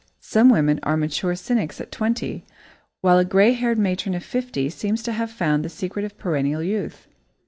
Some 0.19 0.49
women 0.49 0.79
are 0.81 0.97
mature 0.97 1.35
cynics 1.35 1.79
at 1.79 1.91
twenty, 1.91 2.43
while 3.01 3.19
a 3.19 3.23
grey 3.23 3.53
haired 3.53 3.77
matron 3.77 4.15
of 4.15 4.23
fifty 4.23 4.67
seems 4.67 5.03
to 5.03 5.11
have 5.11 5.29
found 5.29 5.63
the 5.63 5.69
secret 5.69 6.03
of 6.05 6.17
perennial 6.17 6.63
youth. 6.63 7.05